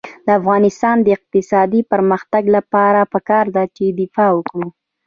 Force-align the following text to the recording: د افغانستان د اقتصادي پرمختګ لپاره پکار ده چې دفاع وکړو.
د 0.25 0.27
افغانستان 0.39 0.95
د 1.01 1.07
اقتصادي 1.17 1.81
پرمختګ 1.91 2.43
لپاره 2.55 3.01
پکار 3.13 3.45
ده 3.55 3.63
چې 3.75 3.83
دفاع 3.99 4.29
وکړو. 4.33 4.67